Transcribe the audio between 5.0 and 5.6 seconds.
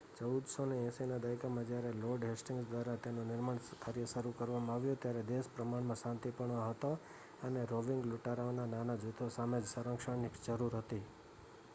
ત્યારે દેશ